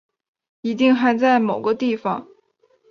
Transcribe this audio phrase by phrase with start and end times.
[0.61, 2.27] 一定还在某个地方